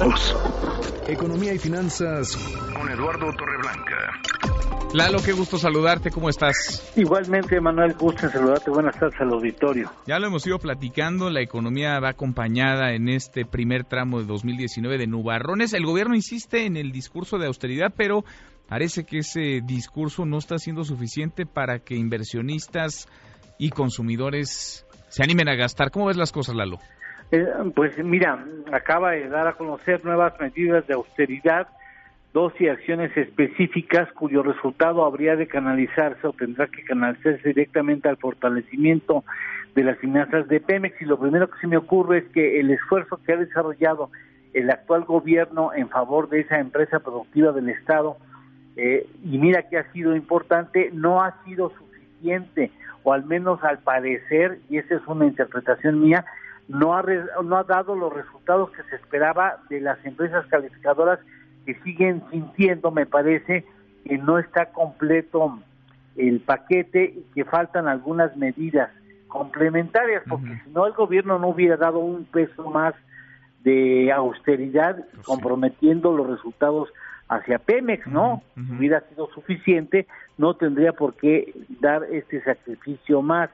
todos. 0.00 0.36
Economía 1.08 1.52
y 1.52 1.58
finanzas 1.58 2.36
con 2.74 2.88
Eduardo 2.88 3.26
Torreblanca. 3.36 4.20
Lalo, 4.94 5.18
qué 5.22 5.32
gusto 5.32 5.58
saludarte, 5.58 6.10
¿cómo 6.10 6.28
estás? 6.28 6.92
Igualmente, 6.96 7.60
Manuel, 7.60 7.94
gusto 7.94 8.26
en 8.26 8.32
saludarte. 8.32 8.70
Buenas 8.70 8.98
tardes 8.98 9.20
al 9.20 9.30
auditorio. 9.30 9.90
Ya 10.06 10.18
lo 10.18 10.26
hemos 10.26 10.46
ido 10.46 10.58
platicando, 10.58 11.30
la 11.30 11.42
economía 11.42 12.00
va 12.00 12.10
acompañada 12.10 12.92
en 12.92 13.08
este 13.08 13.44
primer 13.44 13.84
tramo 13.84 14.20
de 14.20 14.26
2019 14.26 14.98
de 14.98 15.06
nubarrones. 15.06 15.74
El 15.74 15.84
gobierno 15.84 16.14
insiste 16.14 16.64
en 16.64 16.76
el 16.76 16.92
discurso 16.92 17.38
de 17.38 17.46
austeridad, 17.46 17.92
pero 17.96 18.24
parece 18.68 19.04
que 19.04 19.18
ese 19.18 19.60
discurso 19.62 20.24
no 20.24 20.38
está 20.38 20.58
siendo 20.58 20.82
suficiente 20.82 21.46
para 21.46 21.80
que 21.80 21.94
inversionistas 21.94 23.06
y 23.58 23.70
consumidores 23.70 24.86
se 25.08 25.22
animen 25.22 25.48
a 25.48 25.56
gastar. 25.56 25.90
¿Cómo 25.90 26.06
ves 26.06 26.16
las 26.16 26.32
cosas, 26.32 26.56
Lalo? 26.56 26.78
Eh, 27.32 27.46
pues 27.74 27.96
mira, 28.02 28.44
acaba 28.72 29.12
de 29.12 29.28
dar 29.28 29.46
a 29.46 29.52
conocer 29.52 30.04
nuevas 30.04 30.38
medidas 30.40 30.86
de 30.86 30.94
austeridad, 30.94 31.68
dos 32.32 32.52
y 32.60 32.68
acciones 32.68 33.16
específicas 33.16 34.10
cuyo 34.12 34.42
resultado 34.42 35.04
habría 35.04 35.36
de 35.36 35.46
canalizarse 35.46 36.26
o 36.26 36.32
tendrá 36.32 36.66
que 36.66 36.84
canalizarse 36.84 37.48
directamente 37.48 38.08
al 38.08 38.16
fortalecimiento 38.16 39.24
de 39.74 39.84
las 39.84 39.98
finanzas 39.98 40.48
de 40.48 40.60
Pemex. 40.60 41.00
Y 41.00 41.04
lo 41.04 41.18
primero 41.18 41.48
que 41.48 41.58
se 41.60 41.66
me 41.66 41.76
ocurre 41.76 42.18
es 42.18 42.24
que 42.32 42.60
el 42.60 42.70
esfuerzo 42.70 43.20
que 43.24 43.32
ha 43.32 43.36
desarrollado 43.36 44.10
el 44.52 44.70
actual 44.70 45.04
gobierno 45.04 45.72
en 45.72 45.88
favor 45.88 46.28
de 46.28 46.40
esa 46.40 46.58
empresa 46.58 46.98
productiva 46.98 47.52
del 47.52 47.68
Estado, 47.68 48.16
eh, 48.76 49.06
y 49.22 49.38
mira 49.38 49.68
que 49.68 49.78
ha 49.78 49.92
sido 49.92 50.16
importante, 50.16 50.90
no 50.92 51.22
ha 51.22 51.42
sido 51.44 51.70
suficiente, 51.70 52.72
o 53.04 53.12
al 53.12 53.24
menos 53.24 53.62
al 53.62 53.78
parecer, 53.78 54.58
y 54.68 54.78
esa 54.78 54.96
es 54.96 55.02
una 55.06 55.26
interpretación 55.26 56.00
mía, 56.00 56.24
no 56.70 56.96
ha, 56.96 57.02
no 57.42 57.56
ha 57.56 57.64
dado 57.64 57.96
los 57.96 58.12
resultados 58.12 58.70
que 58.70 58.82
se 58.84 58.96
esperaba 58.96 59.58
de 59.68 59.80
las 59.80 60.04
empresas 60.04 60.46
calificadoras 60.46 61.18
que 61.66 61.74
siguen 61.82 62.22
sintiendo, 62.30 62.90
me 62.92 63.06
parece, 63.06 63.64
que 64.04 64.18
no 64.18 64.38
está 64.38 64.66
completo 64.66 65.58
el 66.16 66.40
paquete 66.40 67.14
y 67.16 67.22
que 67.34 67.44
faltan 67.44 67.88
algunas 67.88 68.36
medidas 68.36 68.90
complementarias, 69.26 70.22
porque 70.28 70.60
si 70.64 70.70
no 70.70 70.86
el 70.86 70.92
gobierno 70.92 71.38
no 71.38 71.48
hubiera 71.48 71.76
dado 71.76 71.98
un 71.98 72.24
peso 72.24 72.70
más 72.70 72.94
de 73.62 74.10
austeridad 74.12 74.96
pues 75.12 75.26
comprometiendo 75.26 76.16
los 76.16 76.28
resultados 76.28 76.88
hacia 77.28 77.58
Pemex, 77.58 78.06
¿no? 78.06 78.42
Hubiera 78.56 79.00
sido 79.08 79.28
suficiente, 79.32 80.06
no 80.38 80.54
tendría 80.54 80.92
por 80.92 81.14
qué 81.14 81.52
dar 81.80 82.04
este 82.10 82.42
sacrificio 82.42 83.22
más. 83.22 83.50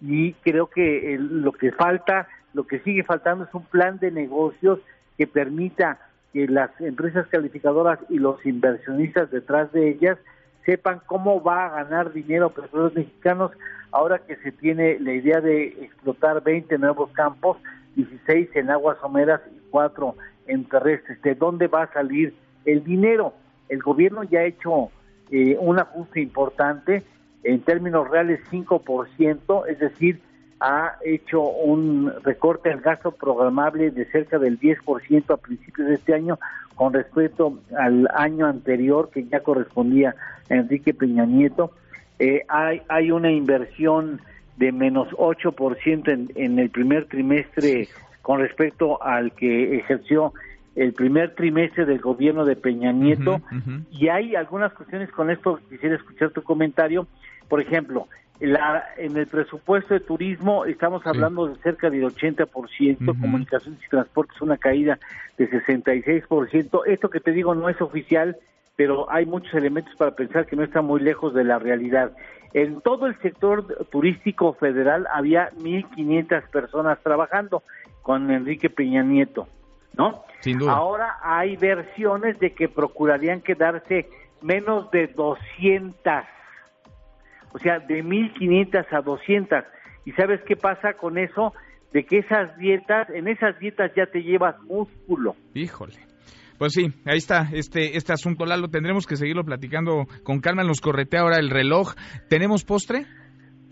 Y 0.00 0.32
creo 0.42 0.66
que 0.68 1.16
lo 1.20 1.52
que 1.52 1.70
falta 1.70 2.26
lo 2.54 2.66
que 2.66 2.80
sigue 2.80 3.02
faltando 3.02 3.44
es 3.44 3.54
un 3.54 3.64
plan 3.64 3.98
de 3.98 4.10
negocios 4.10 4.78
que 5.16 5.26
permita 5.26 5.98
que 6.32 6.48
las 6.48 6.70
empresas 6.80 7.26
calificadoras 7.28 7.98
y 8.08 8.18
los 8.18 8.44
inversionistas 8.46 9.30
detrás 9.30 9.70
de 9.72 9.90
ellas 9.90 10.18
sepan 10.64 11.00
cómo 11.06 11.42
va 11.42 11.66
a 11.66 11.84
ganar 11.84 12.12
dinero 12.12 12.50
petróleos 12.50 12.94
mexicanos 12.94 13.50
ahora 13.90 14.20
que 14.20 14.36
se 14.36 14.52
tiene 14.52 14.98
la 15.00 15.12
idea 15.12 15.40
de 15.40 15.66
explotar 15.84 16.42
20 16.42 16.78
nuevos 16.78 17.10
campos, 17.12 17.58
16 17.96 18.48
en 18.54 18.70
aguas 18.70 18.96
someras 19.00 19.40
y 19.54 19.60
4 19.70 20.14
en 20.46 20.64
terrestres. 20.64 21.20
¿De 21.22 21.34
dónde 21.34 21.66
va 21.66 21.82
a 21.82 21.92
salir 21.92 22.34
el 22.64 22.82
dinero? 22.84 23.34
El 23.68 23.80
gobierno 23.80 24.22
ya 24.22 24.40
ha 24.40 24.44
hecho 24.44 24.90
eh, 25.30 25.56
un 25.60 25.78
ajuste 25.78 26.20
importante, 26.20 27.02
en 27.44 27.60
términos 27.62 28.08
reales 28.08 28.40
5%, 28.50 29.66
es 29.68 29.78
decir, 29.78 30.20
ha 30.62 30.96
hecho 31.04 31.42
un 31.42 32.12
recorte 32.22 32.70
al 32.70 32.80
gasto 32.80 33.10
programable 33.10 33.90
de 33.90 34.04
cerca 34.06 34.38
del 34.38 34.60
10% 34.60 35.34
a 35.34 35.36
principios 35.36 35.88
de 35.88 35.94
este 35.94 36.14
año 36.14 36.38
con 36.76 36.92
respecto 36.92 37.58
al 37.76 38.08
año 38.14 38.46
anterior 38.46 39.10
que 39.12 39.24
ya 39.24 39.40
correspondía 39.40 40.14
a 40.48 40.54
Enrique 40.54 40.94
Peña 40.94 41.26
Nieto. 41.26 41.72
Eh, 42.20 42.44
hay, 42.48 42.80
hay 42.88 43.10
una 43.10 43.32
inversión 43.32 44.20
de 44.56 44.70
menos 44.70 45.08
8% 45.08 46.08
en, 46.08 46.30
en 46.36 46.60
el 46.60 46.70
primer 46.70 47.06
trimestre 47.06 47.88
con 48.22 48.38
respecto 48.38 49.02
al 49.02 49.32
que 49.32 49.76
ejerció 49.78 50.32
el 50.76 50.92
primer 50.92 51.34
trimestre 51.34 51.86
del 51.86 51.98
gobierno 51.98 52.44
de 52.44 52.54
Peña 52.54 52.92
Nieto. 52.92 53.40
y 53.90 54.08
hay 54.08 54.36
algunas 54.36 54.72
cuestiones 54.74 55.10
con 55.10 55.28
esto 55.28 55.58
quisiera 55.68 55.96
escuchar 55.96 56.30
tu 56.30 56.42
comentario. 56.42 57.08
Por 57.48 57.60
ejemplo 57.60 58.06
la, 58.46 58.84
en 58.96 59.16
el 59.16 59.26
presupuesto 59.26 59.94
de 59.94 60.00
turismo 60.00 60.64
estamos 60.64 61.06
hablando 61.06 61.46
de 61.46 61.56
cerca 61.62 61.90
del 61.90 62.04
80%, 62.04 63.06
comunicaciones 63.20 63.80
y 63.84 63.88
transportes 63.88 64.40
una 64.40 64.56
caída 64.56 64.98
de 65.38 65.48
66%. 65.48 66.82
Esto 66.86 67.08
que 67.08 67.20
te 67.20 67.30
digo 67.30 67.54
no 67.54 67.68
es 67.68 67.80
oficial, 67.80 68.36
pero 68.74 69.10
hay 69.10 69.26
muchos 69.26 69.54
elementos 69.54 69.94
para 69.94 70.16
pensar 70.16 70.46
que 70.46 70.56
no 70.56 70.64
está 70.64 70.82
muy 70.82 71.00
lejos 71.00 71.34
de 71.34 71.44
la 71.44 71.60
realidad. 71.60 72.16
En 72.52 72.80
todo 72.80 73.06
el 73.06 73.16
sector 73.20 73.86
turístico 73.90 74.54
federal 74.54 75.06
había 75.12 75.50
1.500 75.52 76.50
personas 76.50 76.98
trabajando 77.00 77.62
con 78.02 78.30
Enrique 78.30 78.68
Peña 78.70 79.04
Nieto, 79.04 79.46
¿no? 79.96 80.24
Sin 80.40 80.58
duda. 80.58 80.72
Ahora 80.72 81.18
hay 81.22 81.56
versiones 81.56 82.40
de 82.40 82.54
que 82.54 82.68
procurarían 82.68 83.40
quedarse 83.40 84.08
menos 84.42 84.90
de 84.90 85.06
200 85.06 86.24
o 87.52 87.58
sea, 87.58 87.78
de 87.80 88.02
1500 88.02 88.86
a 88.92 89.00
200. 89.00 89.64
¿Y 90.04 90.12
sabes 90.12 90.40
qué 90.46 90.56
pasa 90.56 90.94
con 90.94 91.18
eso? 91.18 91.52
De 91.92 92.04
que 92.04 92.18
esas 92.18 92.56
dietas, 92.56 93.08
en 93.10 93.28
esas 93.28 93.58
dietas 93.58 93.92
ya 93.94 94.06
te 94.06 94.22
llevas 94.22 94.60
músculo. 94.62 95.36
Híjole. 95.54 95.98
Pues 96.58 96.72
sí, 96.72 96.92
ahí 97.06 97.18
está 97.18 97.48
este 97.52 97.96
este 97.96 98.12
asunto, 98.12 98.46
Lalo. 98.46 98.68
Tendremos 98.68 99.06
que 99.06 99.16
seguirlo 99.16 99.44
platicando 99.44 100.06
con 100.22 100.40
calma. 100.40 100.62
Nos 100.62 100.80
corretea 100.80 101.20
ahora 101.20 101.38
el 101.38 101.50
reloj. 101.50 101.94
¿Tenemos 102.28 102.64
postre? 102.64 103.04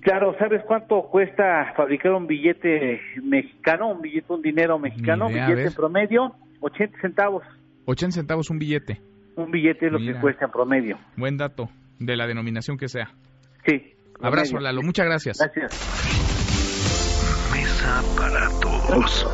Claro, 0.00 0.34
¿sabes 0.38 0.62
cuánto 0.66 1.02
cuesta 1.02 1.72
fabricar 1.76 2.12
un 2.12 2.26
billete 2.26 3.00
mexicano, 3.22 3.92
un 3.92 4.00
billete, 4.00 4.32
un 4.32 4.42
dinero 4.42 4.78
mexicano? 4.78 5.28
billete 5.28 5.70
promedio, 5.72 6.34
80 6.60 7.00
centavos. 7.00 7.44
80 7.84 8.14
centavos 8.14 8.50
un 8.50 8.58
billete. 8.58 9.00
Un 9.36 9.50
billete 9.50 9.86
es 9.86 9.92
lo 9.92 9.98
que 9.98 10.18
cuesta 10.18 10.46
en 10.46 10.50
promedio. 10.50 10.98
Buen 11.16 11.36
dato, 11.36 11.68
de 11.98 12.16
la 12.16 12.26
denominación 12.26 12.78
que 12.78 12.88
sea. 12.88 13.10
Sí. 13.66 13.94
Abrazo, 14.20 14.58
Lalo. 14.58 14.82
Muchas 14.82 15.06
gracias. 15.06 15.38
Gracias. 15.38 15.72
Mesa 17.52 18.02
para 18.16 18.48
todos. 18.60 19.26